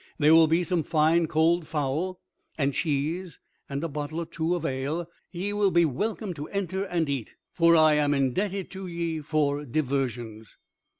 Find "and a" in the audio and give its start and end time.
3.69-3.87